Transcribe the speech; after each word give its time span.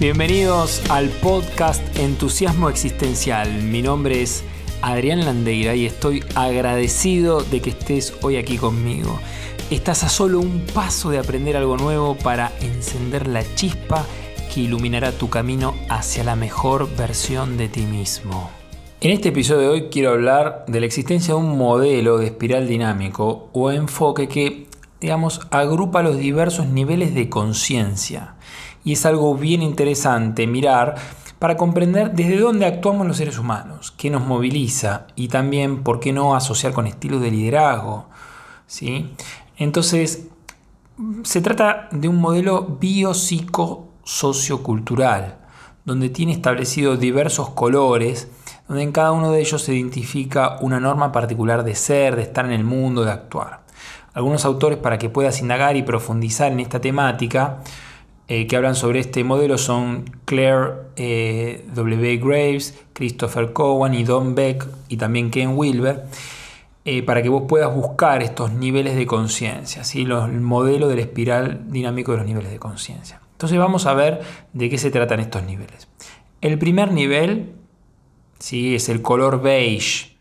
Bienvenidos 0.00 0.88
al 0.90 1.08
podcast 1.08 1.82
Entusiasmo 1.98 2.68
Existencial. 2.68 3.64
Mi 3.64 3.82
nombre 3.82 4.22
es 4.22 4.44
Adrián 4.80 5.24
Landeira 5.24 5.74
y 5.74 5.86
estoy 5.86 6.22
agradecido 6.36 7.42
de 7.42 7.60
que 7.60 7.70
estés 7.70 8.14
hoy 8.22 8.36
aquí 8.36 8.58
conmigo. 8.58 9.18
Estás 9.72 10.04
a 10.04 10.08
solo 10.08 10.38
un 10.38 10.60
paso 10.72 11.10
de 11.10 11.18
aprender 11.18 11.56
algo 11.56 11.76
nuevo 11.76 12.14
para 12.14 12.52
encender 12.60 13.26
la 13.26 13.42
chispa 13.56 14.06
que 14.54 14.60
iluminará 14.60 15.10
tu 15.10 15.30
camino 15.30 15.74
hacia 15.88 16.22
la 16.22 16.36
mejor 16.36 16.88
versión 16.96 17.56
de 17.56 17.68
ti 17.68 17.80
mismo. 17.80 18.50
En 19.00 19.10
este 19.10 19.30
episodio 19.30 19.62
de 19.62 19.68
hoy 19.68 19.88
quiero 19.90 20.10
hablar 20.10 20.64
de 20.68 20.78
la 20.78 20.86
existencia 20.86 21.34
de 21.34 21.40
un 21.40 21.58
modelo 21.58 22.18
de 22.18 22.26
espiral 22.26 22.68
dinámico 22.68 23.50
o 23.52 23.72
enfoque 23.72 24.28
que, 24.28 24.68
digamos, 25.00 25.40
agrupa 25.50 26.04
los 26.04 26.18
diversos 26.18 26.68
niveles 26.68 27.16
de 27.16 27.28
conciencia 27.28 28.36
y 28.88 28.92
es 28.92 29.04
algo 29.04 29.34
bien 29.34 29.60
interesante 29.60 30.46
mirar 30.46 30.94
para 31.38 31.58
comprender 31.58 32.12
desde 32.12 32.38
dónde 32.38 32.64
actuamos 32.64 33.06
los 33.06 33.18
seres 33.18 33.38
humanos, 33.38 33.92
qué 33.98 34.08
nos 34.08 34.24
moviliza 34.24 35.08
y 35.14 35.28
también 35.28 35.82
por 35.82 36.00
qué 36.00 36.10
no 36.10 36.34
asociar 36.34 36.72
con 36.72 36.86
estilos 36.86 37.20
de 37.20 37.30
liderazgo. 37.30 38.06
¿sí? 38.66 39.10
Entonces, 39.58 40.28
se 41.22 41.42
trata 41.42 41.90
de 41.92 42.08
un 42.08 42.18
modelo 42.18 42.78
biopsico-sociocultural, 42.80 45.36
donde 45.84 46.08
tiene 46.08 46.32
establecidos 46.32 46.98
diversos 46.98 47.50
colores, 47.50 48.28
donde 48.68 48.84
en 48.84 48.92
cada 48.92 49.12
uno 49.12 49.32
de 49.32 49.40
ellos 49.40 49.60
se 49.60 49.74
identifica 49.74 50.56
una 50.62 50.80
norma 50.80 51.12
particular 51.12 51.62
de 51.62 51.74
ser, 51.74 52.16
de 52.16 52.22
estar 52.22 52.46
en 52.46 52.52
el 52.52 52.64
mundo, 52.64 53.04
de 53.04 53.12
actuar. 53.12 53.60
Algunos 54.14 54.46
autores 54.46 54.78
para 54.78 54.96
que 54.96 55.10
puedas 55.10 55.42
indagar 55.42 55.76
y 55.76 55.82
profundizar 55.82 56.50
en 56.50 56.60
esta 56.60 56.80
temática, 56.80 57.58
eh, 58.28 58.46
que 58.46 58.56
hablan 58.56 58.74
sobre 58.74 59.00
este 59.00 59.24
modelo 59.24 59.56
son 59.56 60.04
Claire 60.26 60.72
eh, 60.96 61.64
W. 61.74 62.18
Graves, 62.18 62.78
Christopher 62.92 63.54
Cowan 63.54 63.94
y 63.94 64.04
Don 64.04 64.34
Beck 64.34 64.66
y 64.88 64.98
también 64.98 65.30
Ken 65.30 65.56
Wilber, 65.56 66.04
eh, 66.84 67.02
para 67.02 67.22
que 67.22 67.30
vos 67.30 67.44
puedas 67.48 67.74
buscar 67.74 68.22
estos 68.22 68.52
niveles 68.52 68.96
de 68.96 69.06
conciencia, 69.06 69.82
¿sí? 69.82 70.02
el 70.02 70.40
modelo 70.40 70.88
del 70.88 70.98
espiral 70.98 71.70
dinámico 71.70 72.12
de 72.12 72.18
los 72.18 72.26
niveles 72.26 72.50
de 72.50 72.58
conciencia. 72.58 73.20
Entonces 73.32 73.58
vamos 73.58 73.86
a 73.86 73.94
ver 73.94 74.20
de 74.52 74.68
qué 74.68 74.76
se 74.76 74.90
tratan 74.90 75.20
estos 75.20 75.44
niveles. 75.44 75.88
El 76.42 76.58
primer 76.58 76.92
nivel 76.92 77.54
¿sí? 78.38 78.74
es 78.74 78.90
el 78.90 79.00
color 79.00 79.40
beige. 79.40 80.17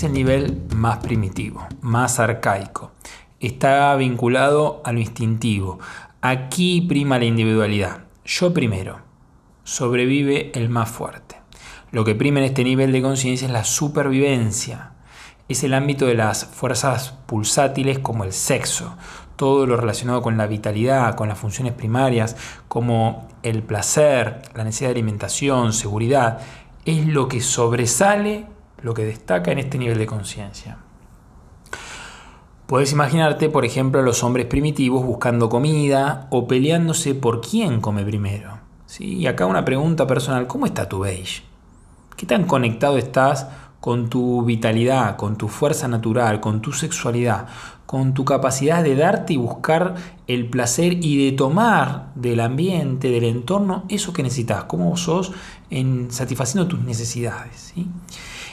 Es 0.00 0.04
el 0.04 0.14
nivel 0.14 0.62
más 0.74 0.96
primitivo, 0.96 1.66
más 1.82 2.20
arcaico. 2.20 2.92
Está 3.38 3.94
vinculado 3.96 4.80
a 4.82 4.92
lo 4.92 4.98
instintivo. 4.98 5.78
Aquí 6.22 6.80
prima 6.80 7.18
la 7.18 7.26
individualidad. 7.26 8.04
Yo 8.24 8.54
primero. 8.54 9.00
Sobrevive 9.62 10.52
el 10.54 10.70
más 10.70 10.88
fuerte. 10.88 11.36
Lo 11.90 12.02
que 12.02 12.14
prima 12.14 12.38
en 12.38 12.46
este 12.46 12.64
nivel 12.64 12.92
de 12.92 13.02
conciencia 13.02 13.44
es 13.44 13.52
la 13.52 13.64
supervivencia. 13.64 14.92
Es 15.50 15.64
el 15.64 15.74
ámbito 15.74 16.06
de 16.06 16.14
las 16.14 16.46
fuerzas 16.46 17.10
pulsátiles 17.26 17.98
como 17.98 18.24
el 18.24 18.32
sexo, 18.32 18.96
todo 19.36 19.66
lo 19.66 19.76
relacionado 19.76 20.22
con 20.22 20.38
la 20.38 20.46
vitalidad, 20.46 21.14
con 21.14 21.28
las 21.28 21.38
funciones 21.38 21.74
primarias, 21.74 22.36
como 22.68 23.28
el 23.42 23.62
placer, 23.62 24.40
la 24.54 24.64
necesidad 24.64 24.88
de 24.88 24.94
alimentación, 24.94 25.74
seguridad, 25.74 26.38
es 26.86 27.06
lo 27.06 27.28
que 27.28 27.42
sobresale 27.42 28.46
lo 28.82 28.94
que 28.94 29.04
destaca 29.04 29.52
en 29.52 29.58
este 29.58 29.78
nivel 29.78 29.98
de 29.98 30.06
conciencia. 30.06 30.78
Puedes 32.66 32.92
imaginarte, 32.92 33.48
por 33.48 33.64
ejemplo, 33.64 34.00
a 34.00 34.04
los 34.04 34.22
hombres 34.22 34.46
primitivos 34.46 35.04
buscando 35.04 35.48
comida 35.48 36.28
o 36.30 36.46
peleándose 36.46 37.14
por 37.14 37.40
quién 37.40 37.80
come 37.80 38.04
primero. 38.04 38.58
¿Sí? 38.86 39.16
Y 39.16 39.26
acá 39.26 39.46
una 39.46 39.64
pregunta 39.64 40.06
personal, 40.06 40.46
¿cómo 40.46 40.66
está 40.66 40.88
tu 40.88 41.00
beige? 41.00 41.42
¿Qué 42.16 42.26
tan 42.26 42.44
conectado 42.44 42.96
estás 42.96 43.48
con 43.80 44.10
tu 44.10 44.44
vitalidad, 44.44 45.16
con 45.16 45.36
tu 45.36 45.48
fuerza 45.48 45.88
natural, 45.88 46.40
con 46.40 46.60
tu 46.60 46.72
sexualidad, 46.72 47.48
con 47.86 48.14
tu 48.14 48.24
capacidad 48.24 48.84
de 48.84 48.94
darte 48.94 49.32
y 49.32 49.36
buscar 49.36 49.96
el 50.28 50.48
placer 50.48 51.04
y 51.04 51.24
de 51.24 51.36
tomar 51.36 52.12
del 52.14 52.38
ambiente, 52.38 53.10
del 53.10 53.24
entorno, 53.24 53.84
eso 53.88 54.12
que 54.12 54.22
necesitas, 54.22 54.64
cómo 54.64 54.96
sos 54.96 55.32
en 55.70 56.12
satisfaciendo 56.12 56.68
tus 56.68 56.80
necesidades. 56.80 57.72
¿sí? 57.74 57.88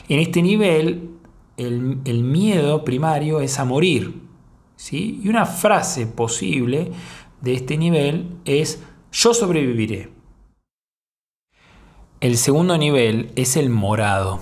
En 0.08 0.20
este 0.20 0.40
nivel, 0.40 1.10
el, 1.58 2.22
miedo 2.22 2.84
primario 2.84 3.40
es 3.40 3.58
a 3.58 3.66
morir. 3.66 4.22
¿sí? 4.76 5.20
Y 5.22 5.28
una 5.28 5.44
frase 5.44 6.06
posible 6.06 6.90
de 7.42 7.54
este 7.54 7.76
nivel 7.76 8.38
es 8.46 8.82
yo 9.12 9.34
sobreviviré. 9.34 10.10
El 12.20 12.38
segundo 12.38 12.78
nivel 12.78 13.32
es 13.36 13.56
el 13.56 13.68
morado. 13.70 14.40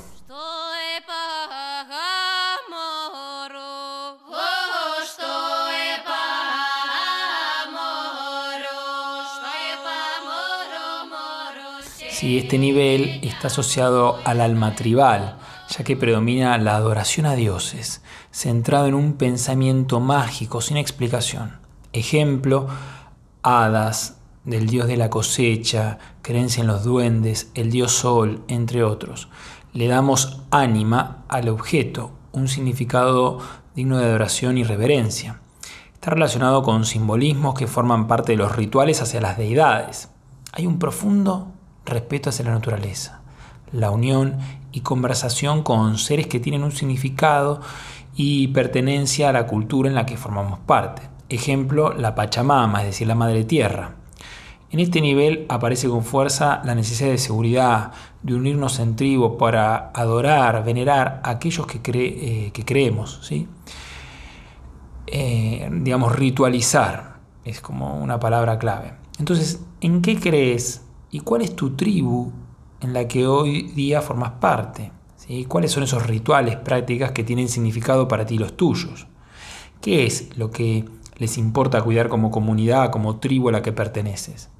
Sí, 12.16 12.38
este 12.38 12.56
nivel 12.56 13.21
está 13.22 13.49
asociado 13.49 14.19
al 14.25 14.41
alma 14.41 14.75
tribal, 14.75 15.37
ya 15.69 15.84
que 15.84 15.97
predomina 15.97 16.56
la 16.59 16.77
adoración 16.77 17.27
a 17.27 17.34
dioses, 17.34 18.03
centrado 18.31 18.87
en 18.87 18.94
un 18.94 19.15
pensamiento 19.15 20.00
mágico 20.00 20.60
sin 20.60 20.77
explicación. 20.77 21.59
Ejemplo, 21.93 22.69
hadas, 23.43 24.16
del 24.44 24.69
dios 24.69 24.87
de 24.87 24.97
la 24.97 25.10
cosecha, 25.10 25.99
creencia 26.22 26.60
en 26.60 26.69
los 26.69 26.84
duendes, 26.84 27.50
el 27.55 27.71
dios 27.71 27.93
sol, 27.93 28.44
entre 28.49 28.84
otros. 28.84 29.28
Le 29.72 29.88
damos 29.88 30.41
ánima 30.50 31.25
al 31.28 31.49
objeto, 31.49 32.12
un 32.32 32.49
significado 32.49 33.41
digno 33.75 33.99
de 33.99 34.06
adoración 34.06 34.56
y 34.56 34.65
reverencia. 34.65 35.41
Está 35.93 36.10
relacionado 36.10 36.62
con 36.62 36.84
simbolismos 36.84 37.55
que 37.55 37.66
forman 37.66 38.06
parte 38.06 38.32
de 38.32 38.38
los 38.38 38.55
rituales 38.55 39.03
hacia 39.03 39.21
las 39.21 39.37
deidades. 39.37 40.10
Hay 40.53 40.66
un 40.66 40.78
profundo 40.78 41.53
respeto 41.84 42.31
hacia 42.31 42.44
la 42.44 42.53
naturaleza, 42.53 43.22
la 43.72 43.91
unión 43.91 44.38
y 44.72 44.81
conversación 44.81 45.62
con 45.62 45.99
seres 45.99 46.27
que 46.27 46.41
tienen 46.41 46.62
un 46.62 46.72
significado 46.72 47.60
y 48.15 48.49
pertenencia 48.49 49.28
a 49.28 49.32
la 49.32 49.47
cultura 49.47 49.88
en 49.88 49.94
la 49.94 50.06
que 50.06 50.16
formamos 50.16 50.59
parte. 50.60 51.03
Ejemplo, 51.28 51.93
la 51.93 52.15
Pachamama, 52.15 52.81
es 52.81 52.87
decir, 52.87 53.06
la 53.06 53.15
Madre 53.15 53.44
Tierra. 53.44 53.97
En 54.71 54.81
este 54.81 55.00
nivel 55.00 55.47
aparece 55.49 55.88
con 55.88 56.05
fuerza 56.05 56.60
la 56.65 56.75
necesidad 56.75 57.10
de 57.10 57.19
seguridad, 57.19 57.93
de 58.22 58.34
unirnos 58.34 58.78
en 58.81 58.97
tribu 58.97 59.38
para 59.38 59.91
adorar, 59.94 60.65
venerar 60.65 61.21
a 61.22 61.31
aquellos 61.31 61.66
que, 61.66 61.81
eh, 61.84 62.50
que 62.53 62.65
creemos. 62.65 63.21
¿sí? 63.22 63.49
Eh, 65.06 65.69
digamos, 65.72 66.16
ritualizar 66.16 67.16
es 67.44 67.60
como 67.60 67.97
una 67.99 68.19
palabra 68.19 68.59
clave. 68.59 68.94
Entonces, 69.19 69.60
¿en 69.81 70.03
qué 70.03 70.19
crees? 70.19 70.82
¿Y 71.10 71.21
cuál 71.21 71.43
es 71.43 71.55
tu 71.55 71.76
tribu 71.76 72.32
en 72.87 72.93
la 72.93 73.09
que 73.09 73.27
hoy 73.27 73.63
día 73.63 74.01
formas 74.01 74.33
parte. 74.33 74.93
¿sí? 75.17 75.45
¿Cuáles 75.45 75.73
son 75.73 75.83
esos 75.83 76.07
rituales, 76.07 76.57
prácticas 76.57 77.11
que 77.11 77.25
tienen 77.25 77.49
significado 77.49 78.07
para 78.09 78.25
ti 78.25 78.39
los 78.39 78.57
tuyos? 78.57 79.07
¿Qué 79.81 80.07
es 80.07 80.37
lo 80.37 80.51
que 80.51 80.85
les 81.17 81.37
importa 81.37 81.83
cuidar 81.83 82.09
como 82.09 82.31
comunidad, 82.31 82.91
como 82.91 83.17
tribu 83.17 83.49
a 83.49 83.53
la 83.53 83.63
que 83.63 83.73
perteneces? 83.73 84.51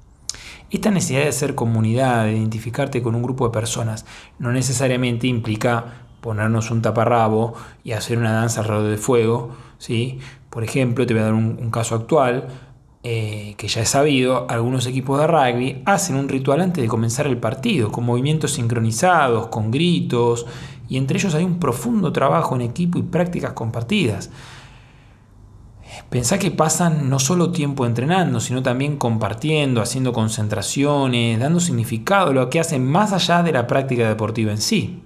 Esta 0.69 0.91
necesidad 0.91 1.23
de 1.23 1.31
ser 1.31 1.55
comunidad, 1.55 2.25
de 2.25 2.33
identificarte 2.33 3.01
con 3.01 3.15
un 3.15 3.23
grupo 3.23 3.45
de 3.45 3.53
personas, 3.53 4.05
no 4.39 4.51
necesariamente 4.51 5.27
implica 5.27 6.03
ponernos 6.19 6.69
un 6.71 6.81
taparrabo 6.81 7.53
y 7.85 7.93
hacer 7.93 8.17
una 8.17 8.33
danza 8.33 8.59
alrededor 8.59 8.91
de 8.91 8.97
fuego. 8.97 9.55
¿sí? 9.77 10.19
Por 10.49 10.65
ejemplo, 10.65 11.07
te 11.07 11.13
voy 11.13 11.21
a 11.21 11.25
dar 11.27 11.33
un 11.33 11.71
caso 11.71 11.95
actual. 11.95 12.49
Eh, 13.09 13.53
que 13.55 13.69
ya 13.69 13.83
es 13.83 13.89
sabido, 13.91 14.47
algunos 14.49 14.85
equipos 14.85 15.17
de 15.17 15.27
rugby 15.27 15.81
hacen 15.85 16.17
un 16.17 16.27
ritual 16.27 16.59
antes 16.59 16.81
de 16.81 16.89
comenzar 16.89 17.25
el 17.25 17.37
partido, 17.37 17.89
con 17.89 18.03
movimientos 18.03 18.51
sincronizados, 18.51 19.47
con 19.47 19.71
gritos, 19.71 20.45
y 20.89 20.97
entre 20.97 21.17
ellos 21.17 21.33
hay 21.33 21.45
un 21.45 21.57
profundo 21.57 22.11
trabajo 22.11 22.55
en 22.55 22.63
equipo 22.63 22.99
y 22.99 23.03
prácticas 23.03 23.53
compartidas. 23.53 24.29
Pensá 26.09 26.37
que 26.37 26.51
pasan 26.51 27.09
no 27.09 27.17
solo 27.19 27.51
tiempo 27.51 27.85
entrenando, 27.85 28.41
sino 28.41 28.61
también 28.61 28.97
compartiendo, 28.97 29.81
haciendo 29.81 30.11
concentraciones, 30.11 31.39
dando 31.39 31.61
significado 31.61 32.31
a 32.31 32.33
lo 32.33 32.49
que 32.49 32.59
hacen 32.59 32.85
más 32.85 33.13
allá 33.13 33.41
de 33.41 33.53
la 33.53 33.67
práctica 33.67 34.05
deportiva 34.09 34.51
en 34.51 34.57
sí. 34.57 35.01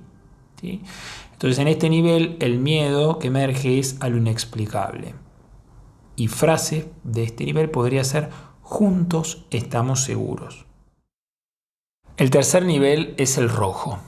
Entonces 1.33 1.59
en 1.59 1.67
este 1.67 1.87
nivel 1.87 2.35
el 2.39 2.57
miedo 2.57 3.19
que 3.19 3.27
emerge 3.27 3.77
es 3.77 3.97
a 3.99 4.09
lo 4.09 4.17
inexplicable 4.17 5.20
y 6.15 6.27
frases 6.27 6.87
de 7.03 7.23
este 7.23 7.45
nivel 7.45 7.69
podría 7.69 8.03
ser 8.03 8.29
juntos 8.61 9.45
estamos 9.51 10.03
seguros. 10.03 10.65
El 12.17 12.29
tercer 12.29 12.65
nivel 12.65 13.15
es 13.17 13.37
el 13.37 13.49
rojo. 13.49 13.99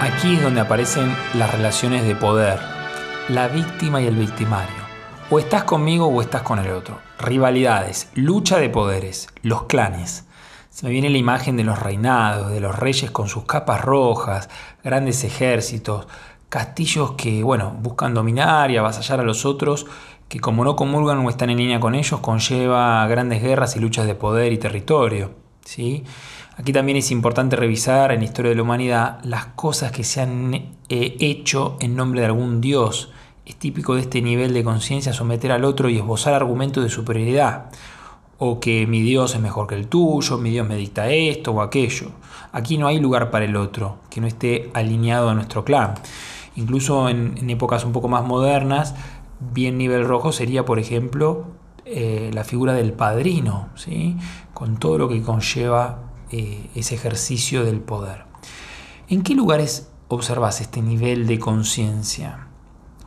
Aquí 0.00 0.34
es 0.34 0.42
donde 0.42 0.60
aparecen 0.60 1.14
las 1.34 1.52
relaciones 1.52 2.06
de 2.06 2.14
poder, 2.14 2.58
la 3.28 3.48
víctima 3.48 4.00
y 4.00 4.06
el 4.06 4.14
victimario. 4.14 4.76
O 5.30 5.38
estás 5.38 5.64
conmigo 5.64 6.06
o 6.06 6.22
estás 6.22 6.42
con 6.42 6.58
el 6.58 6.70
otro. 6.70 7.07
Rivalidades, 7.18 8.10
lucha 8.14 8.58
de 8.58 8.70
poderes, 8.70 9.28
los 9.42 9.64
clanes. 9.64 10.24
Se 10.70 10.86
me 10.86 10.92
viene 10.92 11.10
la 11.10 11.18
imagen 11.18 11.56
de 11.56 11.64
los 11.64 11.78
reinados, 11.80 12.52
de 12.52 12.60
los 12.60 12.78
reyes 12.78 13.10
con 13.10 13.28
sus 13.28 13.44
capas 13.44 13.80
rojas, 13.80 14.48
grandes 14.84 15.24
ejércitos, 15.24 16.06
castillos 16.48 17.12
que, 17.12 17.42
bueno, 17.42 17.74
buscan 17.80 18.14
dominar 18.14 18.70
y 18.70 18.76
avasallar 18.76 19.18
a 19.18 19.24
los 19.24 19.44
otros, 19.44 19.86
que 20.28 20.38
como 20.38 20.62
no 20.62 20.76
comulgan 20.76 21.18
o 21.18 21.30
están 21.30 21.50
en 21.50 21.58
línea 21.58 21.80
con 21.80 21.96
ellos, 21.96 22.20
conlleva 22.20 23.06
grandes 23.08 23.42
guerras 23.42 23.74
y 23.74 23.80
luchas 23.80 24.06
de 24.06 24.14
poder 24.14 24.52
y 24.52 24.58
territorio. 24.58 25.32
¿sí? 25.64 26.04
Aquí 26.56 26.72
también 26.72 26.98
es 26.98 27.10
importante 27.10 27.56
revisar 27.56 28.12
en 28.12 28.20
la 28.20 28.24
historia 28.26 28.50
de 28.50 28.56
la 28.56 28.62
humanidad 28.62 29.18
las 29.24 29.46
cosas 29.46 29.90
que 29.90 30.04
se 30.04 30.20
han 30.20 30.54
eh, 30.54 30.72
hecho 30.88 31.76
en 31.80 31.96
nombre 31.96 32.20
de 32.20 32.26
algún 32.26 32.60
dios. 32.60 33.10
Es 33.48 33.56
típico 33.56 33.94
de 33.94 34.02
este 34.02 34.20
nivel 34.20 34.52
de 34.52 34.62
conciencia 34.62 35.14
someter 35.14 35.52
al 35.52 35.64
otro 35.64 35.88
y 35.88 35.96
esbozar 35.96 36.34
argumentos 36.34 36.84
de 36.84 36.90
superioridad. 36.90 37.70
O 38.36 38.60
que 38.60 38.86
mi 38.86 39.00
Dios 39.00 39.34
es 39.34 39.40
mejor 39.40 39.66
que 39.66 39.74
el 39.74 39.88
tuyo, 39.88 40.36
mi 40.36 40.50
Dios 40.50 40.68
me 40.68 40.76
dicta 40.76 41.08
esto 41.08 41.52
o 41.52 41.62
aquello. 41.62 42.10
Aquí 42.52 42.76
no 42.76 42.86
hay 42.86 43.00
lugar 43.00 43.30
para 43.30 43.46
el 43.46 43.56
otro, 43.56 43.96
que 44.10 44.20
no 44.20 44.26
esté 44.26 44.70
alineado 44.74 45.30
a 45.30 45.34
nuestro 45.34 45.64
clan. 45.64 45.94
Incluso 46.56 47.08
en, 47.08 47.48
épocas 47.48 47.86
un 47.86 47.92
poco 47.92 48.08
más 48.08 48.22
modernas, 48.22 48.94
bien 49.40 49.78
nivel 49.78 50.04
rojo 50.04 50.30
sería, 50.30 50.66
por 50.66 50.78
ejemplo, 50.78 51.46
eh, 51.86 52.30
la 52.34 52.44
figura 52.44 52.74
del 52.74 52.92
padrino, 52.92 53.70
¿sí? 53.76 54.18
con 54.52 54.76
todo 54.76 54.98
lo 54.98 55.08
que 55.08 55.22
conlleva 55.22 56.00
eh, 56.30 56.68
ese 56.74 56.96
ejercicio 56.96 57.64
del 57.64 57.80
poder. 57.80 58.24
¿En 59.08 59.22
qué 59.22 59.34
lugares 59.34 59.88
observas 60.08 60.60
este 60.60 60.82
nivel 60.82 61.26
de 61.26 61.38
conciencia? 61.38 62.47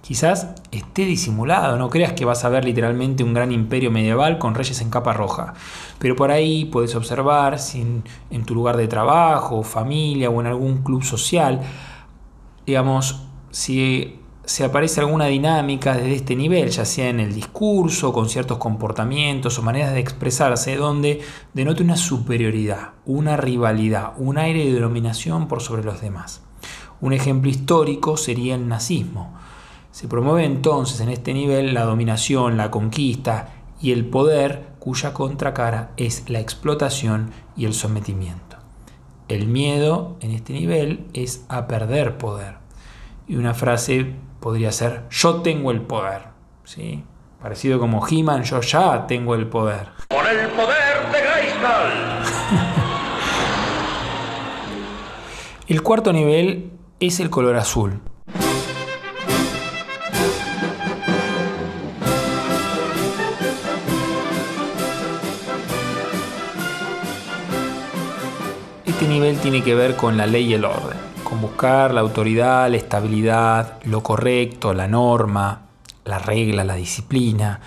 Quizás 0.02 0.48
esté 0.72 1.06
disimulado, 1.06 1.78
no 1.78 1.90
creas 1.90 2.14
que 2.14 2.26
vas 2.26 2.44
a 2.44 2.50
ver 2.50 2.66
literalmente 2.66 3.24
un 3.24 3.34
gran 3.34 3.52
imperio 3.52 3.92
medieval 3.92 4.40
con 4.40 4.56
reyes 4.56 4.82
en 4.82 4.90
capa 4.90 5.14
roja, 5.14 5.54
pero 6.00 6.16
por 6.16 6.32
ahí 6.32 6.66
puedes 6.66 6.96
observar 6.96 7.60
si 7.60 7.82
en 8.32 8.46
tu 8.46 8.56
lugar 8.56 8.78
de 8.78 8.88
trabajo, 8.88 9.64
familia 9.64 10.30
o 10.30 10.42
en 10.42 10.48
algún 10.48 10.82
club 10.84 11.04
social, 11.04 11.62
digamos, 12.66 13.24
si 13.52 14.22
se 14.44 14.64
aparece 14.64 15.00
alguna 15.00 15.28
dinámica 15.28 15.94
desde 15.94 16.16
este 16.16 16.36
nivel, 16.36 16.70
ya 16.70 16.84
sea 16.84 17.10
en 17.10 17.20
el 17.20 17.34
discurso, 17.34 18.12
con 18.12 18.28
ciertos 18.28 18.58
comportamientos 18.58 19.58
o 19.60 19.62
maneras 19.62 19.94
de 19.94 20.00
expresarse, 20.00 20.76
donde 20.76 21.22
denote 21.54 21.84
una 21.84 21.96
superioridad, 21.96 22.90
una 23.06 23.38
rivalidad, 23.38 24.14
un 24.18 24.38
aire 24.38 24.66
de 24.66 24.80
dominación 24.80 25.48
por 25.48 25.62
sobre 25.62 25.84
los 25.84 26.02
demás. 26.02 26.42
Un 27.02 27.14
ejemplo 27.14 27.50
histórico 27.50 28.18
sería 28.18 28.56
el 28.56 28.68
nazismo. 28.68 29.34
Se 29.92 30.08
promueve 30.08 30.46
entonces 30.46 31.02
en 31.02 31.10
este 31.10 31.34
nivel 31.34 31.74
la 31.74 31.84
dominación, 31.84 32.56
la 32.56 32.72
conquista 32.72 33.50
y 33.82 33.92
el 33.92 34.06
poder 34.06 34.70
cuya 34.80 35.14
contracara 35.14 35.92
es 35.98 36.30
la 36.30 36.40
explotación 36.40 37.32
y 37.58 37.66
el 37.66 37.74
sometimiento. 37.74 38.56
El 39.28 39.48
miedo 39.48 40.16
en 40.22 40.32
este 40.32 40.54
nivel 40.54 41.08
es 41.14 41.46
a 41.50 41.68
perder 41.68 42.18
poder 42.18 42.56
y 43.28 43.36
una 43.36 43.54
frase 43.54 44.16
podría 44.40 44.72
ser 44.72 45.04
yo 45.10 45.42
tengo 45.42 45.72
el 45.72 45.82
poder. 45.82 46.24
¿sí? 46.64 47.04
Parecido 47.42 47.78
como 47.78 48.08
He-Man, 48.08 48.44
yo 48.44 48.62
ya 48.62 49.06
tengo 49.08 49.36
el 49.36 49.48
poder. 49.48 49.90
Por 50.08 50.26
el 50.26 50.48
poder 50.52 51.12
de 51.12 51.20
el 55.68 55.84
cuarto 55.84 56.14
nivel 56.14 56.72
es 57.00 57.20
el 57.20 57.30
color 57.30 57.58
azul. 57.58 58.00
Nivel 69.12 69.38
tiene 69.38 69.64
que 69.64 69.76
ver 69.76 69.96
con 69.96 70.18
la 70.18 70.26
ley 70.26 70.46
y 70.46 70.54
el 70.54 70.66
orden 70.66 71.12
con 71.32 71.40
buscar 71.40 71.94
la 71.94 72.02
autoridad, 72.02 72.70
la 72.70 72.76
estabilidad, 72.76 73.82
lo 73.86 74.04
correcto, 74.04 74.74
la 74.74 74.90
norma, 74.90 75.62
la 76.04 76.20
regla, 76.20 76.66
la 76.66 76.76
disciplina, 76.76 77.62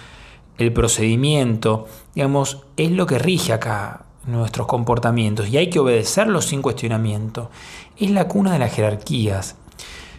el 0.58 0.70
procedimiento, 0.70 1.88
digamos, 2.14 2.67
es 2.76 2.91
lo 2.91 3.06
que 3.06 3.19
rige 3.19 3.55
acá 3.55 4.02
nuestros 4.26 4.67
comportamientos 4.67 5.49
y 5.49 5.56
hay 5.56 5.70
que 5.70 5.79
obedecerlos 5.79 6.44
sin 6.44 6.61
cuestionamiento. 6.61 7.50
Es 7.96 8.11
la 8.11 8.29
cuna 8.29 8.52
de 8.52 8.58
las 8.58 8.75
jerarquías. 8.75 9.56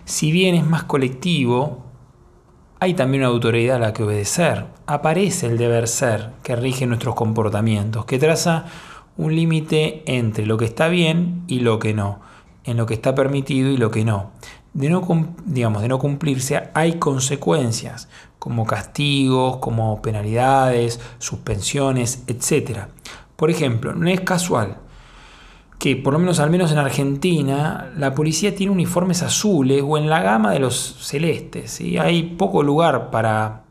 Si 0.05 0.31
bien 0.31 0.55
es 0.55 0.65
más 0.65 0.85
colectivo, 0.85 1.83
hay 2.79 2.95
también 2.95 3.21
una 3.21 3.31
autoridad 3.31 3.75
a 3.75 3.79
la 3.79 3.93
que 3.93 4.01
obedecer. 4.01 4.65
Aparece 4.87 5.45
el 5.45 5.59
deber 5.59 5.87
ser 5.87 6.31
que 6.41 6.55
rige 6.55 6.87
nuestros 6.87 7.13
comportamientos, 7.13 8.05
que 8.05 8.17
traza 8.17 8.65
un 9.17 9.35
límite 9.35 10.03
entre 10.05 10.45
lo 10.45 10.57
que 10.57 10.65
está 10.65 10.87
bien 10.87 11.43
y 11.47 11.59
lo 11.59 11.79
que 11.79 11.93
no 11.93 12.19
en 12.65 12.77
lo 12.77 12.85
que 12.85 12.95
está 12.95 13.15
permitido 13.15 13.69
y 13.69 13.77
lo 13.77 13.91
que 13.91 14.03
no. 14.03 14.31
De 14.73 14.89
no, 14.89 15.07
digamos, 15.45 15.81
de 15.81 15.87
no 15.87 15.99
cumplirse 15.99 16.69
hay 16.73 16.93
consecuencias 16.99 18.09
como 18.39 18.65
castigos, 18.65 19.57
como 19.57 20.01
penalidades, 20.01 20.99
suspensiones, 21.17 22.23
etc. 22.27 22.87
Por 23.35 23.49
ejemplo, 23.49 23.93
no 23.93 24.09
es 24.09 24.21
casual 24.21 24.77
que 25.79 25.95
por 25.95 26.13
lo 26.13 26.19
menos 26.19 26.39
al 26.39 26.49
menos 26.49 26.71
en 26.71 26.77
Argentina 26.77 27.91
la 27.97 28.13
policía 28.13 28.55
tiene 28.55 28.71
uniformes 28.71 29.23
azules 29.23 29.83
o 29.85 29.97
en 29.97 30.09
la 30.09 30.21
gama 30.21 30.51
de 30.51 30.59
los 30.59 30.97
celestes. 31.01 31.79
y 31.81 31.97
Hay 31.97 32.23
poco 32.23 32.63
lugar 32.63 33.11
para, 33.11 33.63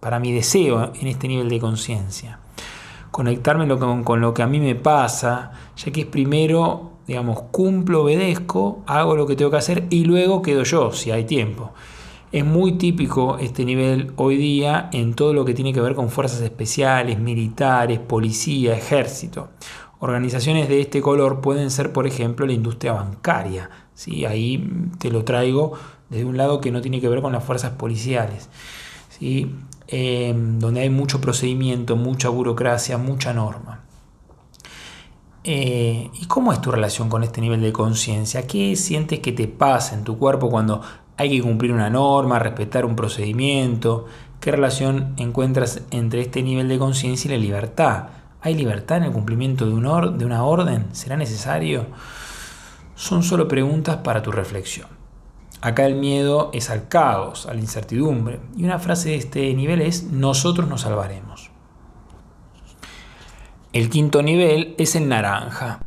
para 0.00 0.18
mi 0.18 0.32
deseo 0.32 0.92
en 1.00 1.08
este 1.08 1.28
nivel 1.28 1.48
de 1.48 1.60
conciencia. 1.60 2.38
Conectarme 3.16 3.66
con, 4.04 4.20
lo 4.20 4.34
que 4.34 4.42
a 4.42 4.46
mí 4.46 4.60
me 4.60 4.74
pasa, 4.74 5.50
ya 5.74 5.90
que 5.90 6.02
es 6.02 6.06
primero 6.06 6.98
digamos, 7.06 7.44
cumplo, 7.50 8.02
obedezco, 8.02 8.82
hago 8.86 9.16
lo 9.16 9.26
que 9.26 9.36
tengo 9.36 9.50
que 9.50 9.56
hacer 9.56 9.86
y 9.88 10.04
luego 10.04 10.42
quedo 10.42 10.64
yo, 10.64 10.92
si 10.92 11.12
hay 11.12 11.24
tiempo. 11.24 11.72
Es 12.30 12.44
muy 12.44 12.72
típico 12.72 13.38
este 13.38 13.64
nivel 13.64 14.12
hoy 14.16 14.36
día 14.36 14.90
en 14.92 15.14
todo 15.14 15.32
lo 15.32 15.46
que 15.46 15.54
tiene 15.54 15.72
que 15.72 15.80
ver 15.80 15.94
con 15.94 16.10
fuerzas 16.10 16.42
especiales, 16.42 17.18
militares, 17.18 18.00
policía, 18.00 18.76
ejército. 18.76 19.48
Organizaciones 19.98 20.68
de 20.68 20.82
este 20.82 21.00
color 21.00 21.40
pueden 21.40 21.70
ser, 21.70 21.94
por 21.94 22.06
ejemplo, 22.06 22.44
la 22.44 22.52
industria 22.52 22.92
bancaria. 22.92 23.70
¿sí? 23.94 24.26
Ahí 24.26 24.70
te 24.98 25.10
lo 25.10 25.24
traigo 25.24 25.72
desde 26.10 26.26
un 26.26 26.36
lado 26.36 26.60
que 26.60 26.70
no 26.70 26.82
tiene 26.82 27.00
que 27.00 27.08
ver 27.08 27.22
con 27.22 27.32
las 27.32 27.42
fuerzas 27.42 27.70
policiales. 27.70 28.50
¿sí? 29.08 29.50
Eh, 29.88 30.34
donde 30.36 30.80
hay 30.80 30.90
mucho 30.90 31.20
procedimiento, 31.20 31.96
mucha 31.96 32.28
burocracia, 32.28 32.98
mucha 32.98 33.32
norma. 33.32 33.82
Eh, 35.44 36.10
¿Y 36.12 36.26
cómo 36.26 36.52
es 36.52 36.60
tu 36.60 36.72
relación 36.72 37.08
con 37.08 37.22
este 37.22 37.40
nivel 37.40 37.60
de 37.60 37.72
conciencia? 37.72 38.48
¿Qué 38.48 38.74
sientes 38.74 39.20
que 39.20 39.30
te 39.30 39.46
pasa 39.46 39.94
en 39.94 40.02
tu 40.02 40.18
cuerpo 40.18 40.50
cuando 40.50 40.82
hay 41.16 41.30
que 41.30 41.40
cumplir 41.40 41.72
una 41.72 41.88
norma, 41.88 42.40
respetar 42.40 42.84
un 42.84 42.96
procedimiento? 42.96 44.06
¿Qué 44.40 44.50
relación 44.50 45.14
encuentras 45.18 45.82
entre 45.92 46.20
este 46.20 46.42
nivel 46.42 46.66
de 46.68 46.78
conciencia 46.78 47.28
y 47.28 47.34
la 47.34 47.40
libertad? 47.40 48.08
¿Hay 48.40 48.54
libertad 48.54 48.98
en 48.98 49.04
el 49.04 49.12
cumplimiento 49.12 49.66
de, 49.66 49.70
de 49.70 50.24
una 50.24 50.42
orden? 50.42 50.86
¿Será 50.92 51.16
necesario? 51.16 51.86
Son 52.96 53.22
solo 53.22 53.46
preguntas 53.46 53.98
para 53.98 54.22
tu 54.22 54.32
reflexión. 54.32 54.88
Acá 55.60 55.86
el 55.86 55.94
miedo 55.94 56.50
es 56.52 56.68
al 56.70 56.88
caos, 56.88 57.46
a 57.46 57.54
la 57.54 57.60
incertidumbre. 57.60 58.40
Y 58.56 58.64
una 58.64 58.78
frase 58.78 59.10
de 59.10 59.16
este 59.16 59.54
nivel 59.54 59.80
es, 59.80 60.04
nosotros 60.04 60.68
nos 60.68 60.82
salvaremos. 60.82 61.50
El 63.72 63.90
quinto 63.90 64.22
nivel 64.22 64.74
es 64.78 64.96
el 64.96 65.08
naranja. 65.08 65.80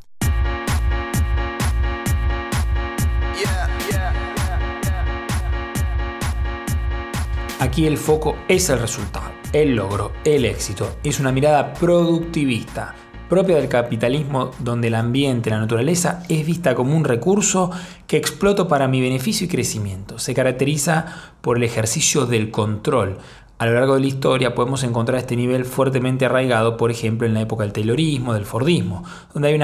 Aquí 7.60 7.86
el 7.86 7.98
foco 7.98 8.38
es 8.48 8.70
el 8.70 8.80
resultado, 8.80 9.32
el 9.52 9.76
logro, 9.76 10.14
el 10.24 10.46
éxito. 10.46 10.96
Es 11.04 11.20
una 11.20 11.32
mirada 11.32 11.74
productivista, 11.74 12.96
propia 13.30 13.56
del 13.56 13.70
capitalismo 13.70 14.52
donde 14.60 14.88
el 14.88 14.96
ambiente, 14.96 15.50
la 15.50 15.60
naturaleza 15.60 16.24
es 16.28 16.46
vista 16.46 16.76
como 16.76 16.98
un 16.98 17.06
recurso 17.06 17.72
que 18.08 18.18
exploto 18.18 18.68
para 18.68 18.88
mi 18.88 19.00
beneficio 19.00 19.46
y 19.46 19.50
crecimiento. 19.50 20.20
Se 20.20 20.34
caracteriza 20.34 21.06
por 21.42 21.58
el 21.58 21.64
ejercicio 21.64 22.26
del 22.26 22.52
control, 22.52 23.20
a 23.60 23.66
lo 23.66 23.74
largo 23.74 23.96
de 23.96 24.00
la 24.00 24.08
historia 24.08 24.56
podemos 24.56 24.84
encontrar 24.84 25.20
este 25.20 25.36
nivel 25.36 25.66
fuertemente 25.66 26.26
arraigado, 26.26 26.78
por 26.78 26.92
ejemplo, 26.92 27.28
en 27.28 27.34
la 27.34 27.42
época 27.42 27.66
del 27.66 27.74
Taylorismo, 27.74 28.34
del 28.34 28.46
Fordismo, 28.46 29.04
donde 29.34 29.50
hay 29.50 29.56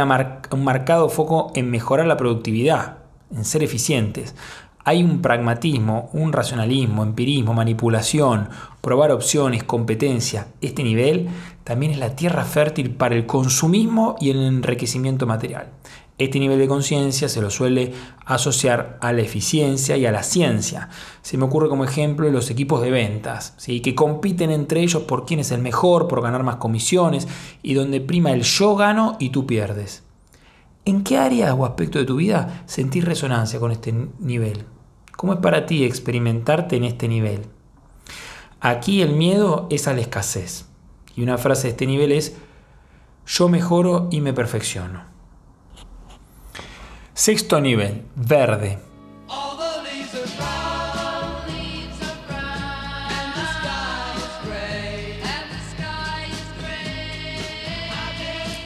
un 0.51 0.63
marcado 0.65 1.07
foco 1.07 1.53
en 1.55 1.71
mejorar 1.71 2.05
la 2.05 2.17
productividad, 2.17 2.97
en 3.33 3.45
ser 3.45 3.63
eficientes. 3.63 4.35
Hay 4.83 5.01
un 5.01 5.21
pragmatismo, 5.21 6.09
un 6.11 6.33
racionalismo, 6.33 7.03
empirismo, 7.03 7.53
manipulación, 7.53 8.49
probar 8.85 9.11
opciones, 9.11 9.63
competencia. 9.63 10.49
Este 10.61 10.83
nivel 10.83 11.27
también 11.63 11.91
es 11.91 11.97
la 11.97 12.15
tierra 12.15 12.43
fértil 12.43 12.91
para 12.91 13.15
el 13.15 13.25
consumismo 13.25 14.15
y 14.19 14.29
el 14.29 14.43
enriquecimiento 14.43 15.25
material. 15.25 15.71
Este 16.19 16.37
nivel 16.37 16.59
de 16.59 16.67
conciencia 16.67 17.27
se 17.27 17.41
lo 17.41 17.49
suele 17.49 17.93
asociar 18.27 18.99
a 19.01 19.11
la 19.11 19.23
eficiencia 19.23 19.97
y 19.97 20.05
a 20.05 20.11
la 20.11 20.21
ciencia. 20.21 20.89
Se 21.23 21.35
me 21.35 21.45
ocurre 21.45 21.67
como 21.67 21.83
ejemplo 21.83 22.29
los 22.29 22.51
equipos 22.51 22.79
de 22.83 22.91
ventas, 22.91 23.55
¿sí? 23.57 23.81
que 23.81 23.95
compiten 23.95 24.51
entre 24.51 24.81
ellos 24.81 25.01
por 25.01 25.25
quién 25.25 25.39
es 25.39 25.49
el 25.49 25.61
mejor, 25.63 26.07
por 26.07 26.21
ganar 26.21 26.43
más 26.43 26.57
comisiones 26.57 27.27
y 27.63 27.73
donde 27.73 28.01
prima 28.01 28.33
el 28.33 28.43
yo 28.43 28.75
gano 28.75 29.17
y 29.19 29.31
tú 29.31 29.47
pierdes. 29.47 30.03
¿En 30.85 31.03
qué 31.03 31.17
área 31.17 31.55
o 31.55 31.65
aspecto 31.65 31.97
de 31.97 32.05
tu 32.05 32.17
vida 32.17 32.61
sentís 32.67 33.03
resonancia 33.03 33.59
con 33.59 33.71
este 33.71 33.95
nivel? 34.19 34.65
¿Cómo 35.17 35.33
es 35.33 35.39
para 35.39 35.65
ti 35.65 35.83
experimentarte 35.83 36.75
en 36.75 36.83
este 36.83 37.07
nivel? 37.07 37.54
Aquí 38.67 39.03
el 39.03 39.11
miedo 39.11 39.67
es 39.69 39.87
a 39.87 39.93
la 39.93 40.01
escasez. 40.01 40.65
Y 41.15 41.21
una 41.21 41.37
frase 41.37 41.67
de 41.67 41.69
este 41.69 41.85
nivel 41.85 42.11
es, 42.11 42.35
yo 43.27 43.47
mejoro 43.47 44.07
y 44.09 44.21
me 44.21 44.33
perfecciono. 44.33 45.03
Sexto 47.13 47.61
nivel, 47.61 48.05
verde. 48.15 48.79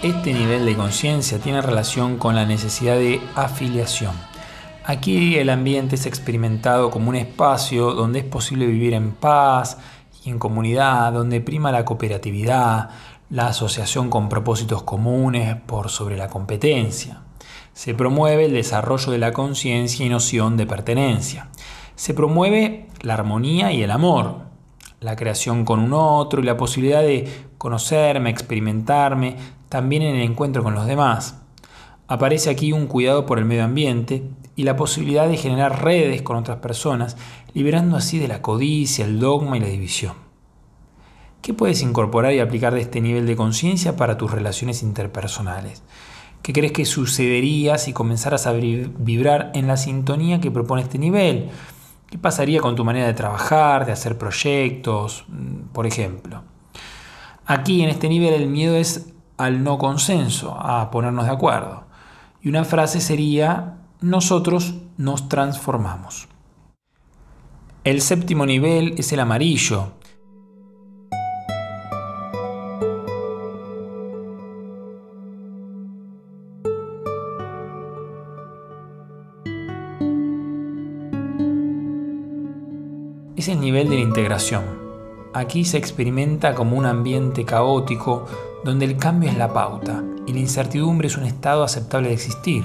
Este 0.01 0.33
nivel 0.33 0.65
de 0.65 0.77
conciencia 0.77 1.39
tiene 1.39 1.61
relación 1.61 2.15
con 2.15 2.35
la 2.35 2.45
necesidad 2.45 2.95
de 2.95 3.19
afiliación. 3.35 4.28
Aquí 4.89 5.37
el 5.37 5.51
ambiente 5.51 5.93
es 5.97 6.07
experimentado 6.07 6.89
como 6.89 7.09
un 7.09 7.15
espacio 7.15 7.93
donde 7.93 8.17
es 8.17 8.25
posible 8.25 8.65
vivir 8.65 8.95
en 8.95 9.11
paz 9.11 9.77
y 10.25 10.31
en 10.31 10.39
comunidad, 10.39 11.13
donde 11.13 11.41
prima 11.41 11.71
la 11.71 11.85
cooperatividad, 11.85 12.89
la 13.29 13.49
asociación 13.49 14.09
con 14.09 14.29
propósitos 14.29 14.81
comunes 14.81 15.55
por 15.67 15.89
sobre 15.89 16.17
la 16.17 16.27
competencia. 16.27 17.21
Se 17.71 17.93
promueve 17.93 18.45
el 18.45 18.53
desarrollo 18.53 19.11
de 19.11 19.19
la 19.19 19.31
conciencia 19.31 20.03
y 20.03 20.09
noción 20.09 20.57
de 20.57 20.65
pertenencia. 20.65 21.49
Se 21.95 22.15
promueve 22.15 22.87
la 23.01 23.13
armonía 23.13 23.71
y 23.71 23.83
el 23.83 23.91
amor, 23.91 24.37
la 25.01 25.15
creación 25.15 25.65
con 25.65 25.81
un 25.81 25.93
otro 25.93 26.41
y 26.41 26.45
la 26.45 26.57
posibilidad 26.57 27.03
de 27.03 27.31
conocerme, 27.59 28.31
experimentarme, 28.31 29.35
también 29.69 30.01
en 30.01 30.15
el 30.15 30.23
encuentro 30.23 30.63
con 30.63 30.73
los 30.73 30.87
demás. 30.87 31.35
Aparece 32.07 32.49
aquí 32.49 32.71
un 32.71 32.87
cuidado 32.87 33.27
por 33.27 33.37
el 33.37 33.45
medio 33.45 33.65
ambiente 33.65 34.23
y 34.59 34.63
la 34.63 34.75
posibilidad 34.75 35.25
de 35.29 35.37
generar 35.37 35.85
redes 35.85 36.21
con 36.21 36.35
otras 36.35 36.57
personas, 36.57 37.15
liberando 37.53 37.95
así 37.95 38.19
de 38.19 38.27
la 38.27 38.41
codicia, 38.41 39.05
el 39.05 39.17
dogma 39.17 39.55
y 39.55 39.61
la 39.61 39.67
división. 39.67 40.15
¿Qué 41.41 41.53
puedes 41.53 41.81
incorporar 41.81 42.33
y 42.33 42.41
aplicar 42.41 42.73
de 42.73 42.81
este 42.81 42.99
nivel 42.99 43.25
de 43.25 43.37
conciencia 43.37 43.95
para 43.95 44.17
tus 44.17 44.31
relaciones 44.31 44.83
interpersonales? 44.83 45.81
¿Qué 46.41 46.51
crees 46.51 46.73
que 46.73 46.83
sucedería 46.83 47.77
si 47.77 47.93
comenzaras 47.93 48.47
a 48.47 48.51
vibrar 48.51 49.49
en 49.55 49.65
la 49.65 49.77
sintonía 49.77 50.41
que 50.41 50.51
propone 50.51 50.81
este 50.81 50.99
nivel? 50.99 51.51
¿Qué 52.09 52.17
pasaría 52.17 52.59
con 52.59 52.75
tu 52.75 52.83
manera 52.83 53.07
de 53.07 53.13
trabajar, 53.13 53.85
de 53.85 53.93
hacer 53.93 54.17
proyectos, 54.17 55.23
mm, 55.29 55.71
por 55.71 55.87
ejemplo? 55.87 56.43
Aquí 57.45 57.81
en 57.81 57.87
este 57.87 58.09
nivel 58.09 58.33
el 58.33 58.49
miedo 58.49 58.75
es 58.75 59.13
al 59.37 59.63
no 59.63 59.77
consenso, 59.77 60.53
a 60.59 60.91
ponernos 60.91 61.27
de 61.27 61.31
acuerdo. 61.31 61.85
Y 62.41 62.49
una 62.49 62.65
frase 62.65 62.99
sería, 62.99 63.78
nosotros 64.01 64.75
nos 64.97 65.27
transformamos. 65.27 66.29
El 67.83 68.01
séptimo 68.01 68.45
nivel 68.45 68.93
es 68.97 69.11
el 69.11 69.19
amarillo, 69.19 69.91
es 83.35 83.49
el 83.49 83.59
nivel 83.59 83.89
de 83.89 83.95
la 83.95 84.01
integración. 84.01 84.63
Aquí 85.33 85.65
se 85.65 85.77
experimenta 85.77 86.55
como 86.55 86.77
un 86.77 86.85
ambiente 86.85 87.43
caótico 87.43 88.25
donde 88.63 88.85
el 88.85 88.97
cambio 88.97 89.29
es 89.29 89.37
la 89.37 89.53
pauta 89.53 90.03
y 90.25 90.33
la 90.33 90.39
incertidumbre 90.39 91.07
es 91.07 91.17
un 91.17 91.25
estado 91.25 91.63
aceptable 91.63 92.09
de 92.09 92.13
existir. 92.13 92.63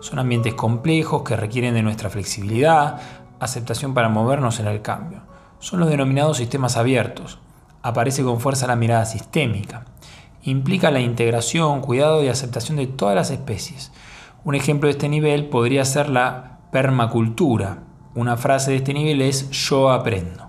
Son 0.00 0.18
ambientes 0.18 0.54
complejos 0.54 1.22
que 1.22 1.36
requieren 1.36 1.74
de 1.74 1.82
nuestra 1.82 2.10
flexibilidad, 2.10 3.00
aceptación 3.40 3.94
para 3.94 4.08
movernos 4.08 4.60
en 4.60 4.66
el 4.66 4.82
cambio. 4.82 5.22
Son 5.58 5.80
los 5.80 5.90
denominados 5.90 6.36
sistemas 6.36 6.76
abiertos. 6.76 7.38
Aparece 7.82 8.22
con 8.22 8.40
fuerza 8.40 8.66
la 8.66 8.76
mirada 8.76 9.04
sistémica. 9.04 9.84
Implica 10.42 10.90
la 10.90 11.00
integración, 11.00 11.80
cuidado 11.80 12.22
y 12.22 12.28
aceptación 12.28 12.76
de 12.76 12.86
todas 12.86 13.14
las 13.14 13.30
especies. 13.30 13.92
Un 14.44 14.54
ejemplo 14.54 14.86
de 14.86 14.92
este 14.92 15.08
nivel 15.08 15.48
podría 15.48 15.84
ser 15.84 16.08
la 16.08 16.58
permacultura, 16.70 17.84
una 18.14 18.36
frase 18.36 18.72
de 18.72 18.78
este 18.78 18.94
nivel 18.94 19.22
es 19.22 19.50
yo 19.50 19.90
aprendo. 19.90 20.48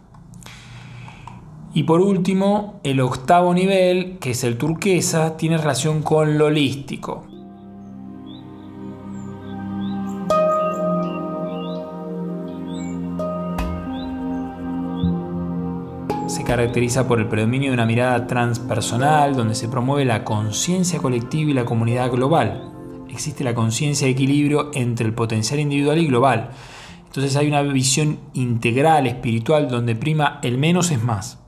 Y 1.73 1.83
por 1.83 2.01
último, 2.01 2.79
el 2.83 2.99
octavo 2.99 3.53
nivel, 3.53 4.17
que 4.19 4.31
es 4.31 4.43
el 4.43 4.57
turquesa, 4.57 5.37
tiene 5.37 5.57
relación 5.57 6.01
con 6.01 6.39
lo 6.39 6.47
holístico. 6.47 7.27
Caracteriza 16.49 17.07
por 17.07 17.19
el 17.19 17.27
predominio 17.27 17.69
de 17.69 17.75
una 17.75 17.85
mirada 17.85 18.27
transpersonal 18.27 19.35
donde 19.35 19.55
se 19.55 19.69
promueve 19.69 20.03
la 20.03 20.23
conciencia 20.23 20.99
colectiva 20.99 21.51
y 21.51 21.53
la 21.53 21.65
comunidad 21.65 22.11
global. 22.11 22.71
Existe 23.09 23.43
la 23.43 23.53
conciencia 23.53 24.05
de 24.05 24.13
equilibrio 24.13 24.71
entre 24.73 25.05
el 25.05 25.13
potencial 25.13 25.59
individual 25.59 25.99
y 25.99 26.07
global 26.07 26.49
entonces 27.09 27.35
hay 27.37 27.47
una 27.47 27.63
visión 27.63 28.19
integral, 28.33 29.07
espiritual, 29.07 29.67
donde 29.67 29.95
prima 29.95 30.39
el 30.43 30.59
menos 30.59 30.91
es 30.91 31.03
más. 31.03 31.39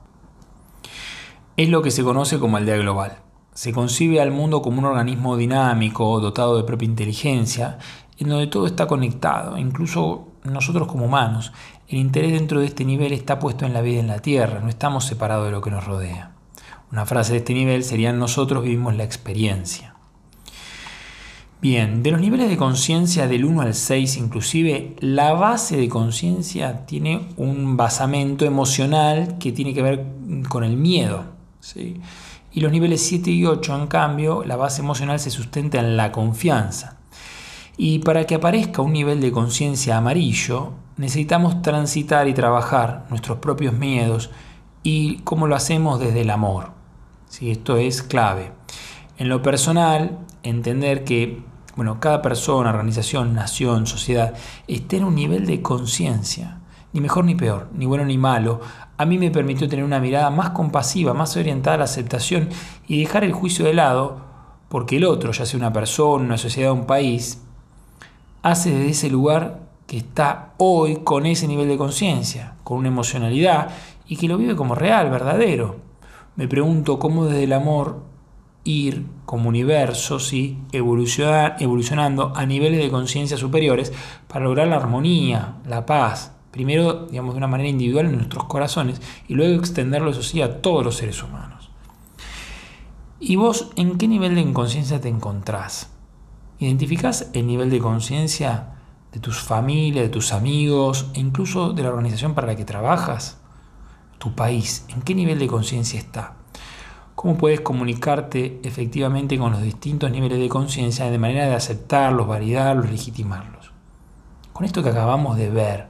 Es 1.56 1.68
lo 1.68 1.82
que 1.82 1.92
se 1.92 2.02
conoce 2.02 2.40
como 2.40 2.56
aldea 2.56 2.78
global. 2.78 3.18
Se 3.54 3.72
concibe 3.72 4.20
al 4.20 4.32
mundo 4.32 4.60
como 4.60 4.80
un 4.80 4.86
organismo 4.86 5.36
dinámico, 5.36 6.18
dotado 6.18 6.56
de 6.56 6.64
propia 6.64 6.86
inteligencia, 6.86 7.78
en 8.18 8.28
donde 8.28 8.48
todo 8.48 8.66
está 8.66 8.88
conectado, 8.88 9.56
incluso 9.56 10.32
nosotros 10.42 10.88
como 10.88 11.06
humanos. 11.06 11.52
El 11.92 11.98
interés 11.98 12.32
dentro 12.32 12.60
de 12.60 12.64
este 12.64 12.86
nivel 12.86 13.12
está 13.12 13.38
puesto 13.38 13.66
en 13.66 13.74
la 13.74 13.82
vida 13.82 14.00
en 14.00 14.06
la 14.06 14.20
Tierra, 14.20 14.60
no 14.60 14.70
estamos 14.70 15.04
separados 15.04 15.44
de 15.44 15.50
lo 15.52 15.60
que 15.60 15.70
nos 15.70 15.84
rodea. 15.84 16.32
Una 16.90 17.04
frase 17.04 17.32
de 17.32 17.38
este 17.40 17.52
nivel 17.52 17.84
sería 17.84 18.14
nosotros 18.14 18.64
vivimos 18.64 18.96
la 18.96 19.04
experiencia. 19.04 19.94
Bien, 21.60 22.02
de 22.02 22.10
los 22.10 22.22
niveles 22.22 22.48
de 22.48 22.56
conciencia 22.56 23.28
del 23.28 23.44
1 23.44 23.60
al 23.60 23.74
6 23.74 24.16
inclusive, 24.16 24.96
la 25.00 25.34
base 25.34 25.76
de 25.76 25.90
conciencia 25.90 26.86
tiene 26.86 27.28
un 27.36 27.76
basamento 27.76 28.46
emocional 28.46 29.36
que 29.36 29.52
tiene 29.52 29.74
que 29.74 29.82
ver 29.82 30.06
con 30.48 30.64
el 30.64 30.78
miedo. 30.78 31.24
Y 31.74 32.60
los 32.60 32.72
niveles 32.72 33.02
7 33.02 33.30
y 33.30 33.44
8, 33.44 33.82
en 33.82 33.86
cambio, 33.86 34.44
la 34.44 34.56
base 34.56 34.80
emocional 34.80 35.20
se 35.20 35.28
sustenta 35.28 35.78
en 35.78 35.98
la 35.98 36.10
confianza. 36.10 36.96
Y 37.76 37.98
para 37.98 38.24
que 38.24 38.36
aparezca 38.36 38.80
un 38.80 38.94
nivel 38.94 39.20
de 39.20 39.30
conciencia 39.30 39.98
amarillo, 39.98 40.72
necesitamos 40.96 41.62
transitar 41.62 42.28
y 42.28 42.34
trabajar 42.34 43.06
nuestros 43.10 43.38
propios 43.38 43.74
miedos 43.74 44.30
y 44.82 45.18
cómo 45.18 45.46
lo 45.46 45.56
hacemos 45.56 46.00
desde 46.00 46.22
el 46.22 46.30
amor. 46.30 46.72
¿sí? 47.28 47.50
Esto 47.50 47.76
es 47.76 48.02
clave. 48.02 48.52
En 49.18 49.28
lo 49.28 49.42
personal, 49.42 50.18
entender 50.42 51.04
que 51.04 51.42
bueno, 51.76 52.00
cada 52.00 52.20
persona, 52.20 52.70
organización, 52.70 53.34
nación, 53.34 53.86
sociedad, 53.86 54.34
esté 54.68 54.98
en 54.98 55.04
un 55.04 55.14
nivel 55.14 55.46
de 55.46 55.62
conciencia, 55.62 56.58
ni 56.92 57.00
mejor 57.00 57.24
ni 57.24 57.34
peor, 57.34 57.68
ni 57.72 57.86
bueno 57.86 58.04
ni 58.04 58.18
malo, 58.18 58.60
a 58.98 59.06
mí 59.06 59.18
me 59.18 59.30
permitió 59.30 59.68
tener 59.68 59.84
una 59.84 59.98
mirada 59.98 60.30
más 60.30 60.50
compasiva, 60.50 61.14
más 61.14 61.36
orientada 61.36 61.76
a 61.76 61.78
la 61.78 61.84
aceptación 61.84 62.50
y 62.86 63.00
dejar 63.00 63.24
el 63.24 63.32
juicio 63.32 63.64
de 63.64 63.72
lado, 63.72 64.20
porque 64.68 64.98
el 64.98 65.04
otro, 65.04 65.32
ya 65.32 65.46
sea 65.46 65.58
una 65.58 65.72
persona, 65.72 66.24
una 66.24 66.38
sociedad, 66.38 66.72
un 66.72 66.86
país, 66.86 67.42
hace 68.42 68.70
desde 68.70 68.90
ese 68.90 69.10
lugar 69.10 69.61
que 69.86 69.98
está 69.98 70.54
hoy 70.58 70.96
con 71.04 71.26
ese 71.26 71.46
nivel 71.46 71.68
de 71.68 71.76
conciencia, 71.76 72.54
con 72.64 72.78
una 72.78 72.88
emocionalidad 72.88 73.70
y 74.06 74.16
que 74.16 74.28
lo 74.28 74.38
vive 74.38 74.56
como 74.56 74.74
real, 74.74 75.10
verdadero. 75.10 75.76
Me 76.36 76.48
pregunto 76.48 76.98
cómo 76.98 77.26
desde 77.26 77.44
el 77.44 77.52
amor 77.52 78.02
ir 78.64 79.06
como 79.24 79.48
universo, 79.48 80.18
¿sí? 80.18 80.58
Evolucionar, 80.72 81.56
evolucionando 81.58 82.32
a 82.34 82.46
niveles 82.46 82.80
de 82.80 82.90
conciencia 82.90 83.36
superiores 83.36 83.92
para 84.28 84.44
lograr 84.44 84.68
la 84.68 84.76
armonía, 84.76 85.56
la 85.66 85.84
paz, 85.84 86.32
primero, 86.50 87.06
digamos, 87.06 87.34
de 87.34 87.38
una 87.38 87.48
manera 87.48 87.68
individual 87.68 88.06
en 88.06 88.16
nuestros 88.16 88.44
corazones 88.44 89.00
y 89.28 89.34
luego 89.34 89.58
extenderlo, 89.58 90.10
eso 90.10 90.22
sí, 90.22 90.40
a 90.42 90.62
todos 90.62 90.84
los 90.84 90.96
seres 90.96 91.22
humanos. 91.22 91.70
¿Y 93.18 93.36
vos 93.36 93.70
en 93.76 93.98
qué 93.98 94.08
nivel 94.08 94.34
de 94.34 94.40
inconsciencia 94.40 95.00
te 95.00 95.08
encontrás? 95.08 95.90
¿Identificás 96.58 97.30
el 97.32 97.46
nivel 97.46 97.70
de 97.70 97.78
conciencia 97.78 98.72
de 99.12 99.20
tus 99.20 99.40
familias, 99.40 100.04
de 100.04 100.08
tus 100.08 100.32
amigos 100.32 101.06
e 101.14 101.20
incluso 101.20 101.72
de 101.72 101.82
la 101.82 101.90
organización 101.90 102.34
para 102.34 102.46
la 102.46 102.56
que 102.56 102.64
trabajas? 102.64 103.38
tu 104.22 104.36
país, 104.36 104.84
en 104.88 105.02
qué 105.02 105.16
nivel 105.16 105.40
de 105.40 105.48
conciencia 105.48 105.98
está. 105.98 106.34
¿Cómo 107.16 107.36
puedes 107.36 107.60
comunicarte 107.60 108.60
efectivamente 108.62 109.36
con 109.36 109.50
los 109.50 109.62
distintos 109.62 110.12
niveles 110.12 110.38
de 110.38 110.48
conciencia 110.48 111.10
de 111.10 111.18
manera 111.18 111.46
de 111.46 111.56
aceptarlos, 111.56 112.28
validarlos, 112.28 112.88
legitimarlos? 112.88 113.72
Con 114.52 114.64
esto 114.64 114.80
que 114.80 114.90
acabamos 114.90 115.36
de 115.36 115.50
ver, 115.50 115.88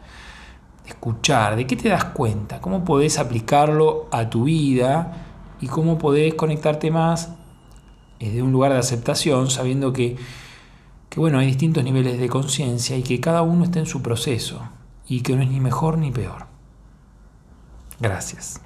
de 0.83 0.88
escuchar, 0.88 1.57
¿de 1.57 1.67
qué 1.67 1.76
te 1.76 1.91
das 1.91 2.05
cuenta? 2.07 2.62
¿Cómo 2.62 2.87
podés 2.87 3.19
aplicarlo 3.19 4.09
a 4.11 4.31
tu 4.31 4.45
vida 4.45 5.26
y 5.61 5.67
cómo 5.67 5.99
podés 5.99 6.33
conectarte 6.33 6.91
más 6.91 7.35
desde 8.19 8.43
un 8.43 8.50
lugar 8.50 8.73
de 8.73 8.79
aceptación, 8.79 9.50
sabiendo 9.50 9.93
que, 9.93 10.17
que 11.12 11.21
bueno, 11.21 11.40
hay 11.40 11.47
distintos 11.47 11.85
niveles 11.85 12.19
de 12.19 12.26
conciencia 12.26 12.97
y 12.97 13.02
que 13.02 13.21
cada 13.21 13.42
uno 13.42 13.64
está 13.64 13.78
en 13.78 13.85
su 13.85 14.00
proceso 14.00 14.62
y 15.07 15.21
que 15.21 15.37
no 15.37 15.42
es 15.42 15.50
ni 15.50 15.61
mejor 15.61 15.99
ni 15.99 16.11
peor. 16.11 16.47
Gracias. 18.00 18.62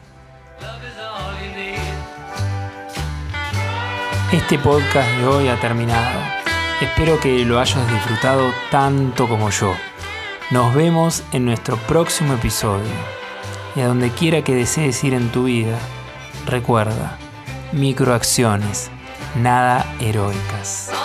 Este 4.31 4.61
podcast 4.61 5.11
de 5.19 5.27
hoy 5.27 5.49
ha 5.49 5.61
terminado. 5.61 6.21
Espero 6.81 7.19
que 7.19 7.45
lo 7.45 7.59
hayas 7.59 7.91
disfrutado 7.91 8.53
tanto 8.71 9.29
como 9.29 9.51
yo. 9.51 9.75
Nos 10.53 10.73
vemos 10.73 11.25
en 11.33 11.47
nuestro 11.47 11.77
próximo 11.89 12.35
episodio. 12.35 12.95
Y 13.75 13.81
a 13.81 13.89
donde 13.89 14.11
quiera 14.11 14.43
que 14.43 14.55
desees 14.55 15.03
ir 15.03 15.15
en 15.15 15.33
tu 15.33 15.45
vida, 15.45 15.81
recuerda, 16.47 17.19
microacciones, 17.73 18.89
nada 19.35 19.85
heroicas. 19.99 20.96